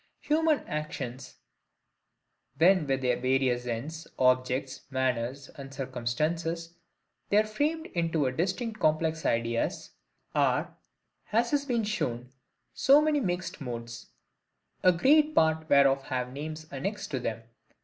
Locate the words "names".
16.33-16.65